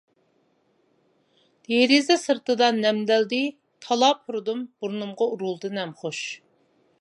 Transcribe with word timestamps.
دېرىزە 1.67 2.17
سىرتىدا 2.21 2.69
نەمدەلدى 2.77 3.41
تالا 3.87 4.11
پۇرىدىم. 4.23 4.65
بۇرنۇمغا 4.81 5.29
ئۇرۇلدى 5.35 5.73
نەمخۇش. 5.81 6.25